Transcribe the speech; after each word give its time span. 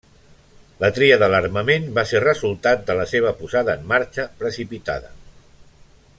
La 0.83 0.89
tria 0.95 1.17
de 1.23 1.27
l'armament 1.33 1.85
va 1.97 2.05
ser 2.13 2.23
resultat 2.23 2.83
de 2.89 2.95
la 3.01 3.07
seva 3.13 3.35
posada 3.43 3.77
en 3.81 3.87
marxa 3.93 4.27
precipitada. 4.41 5.15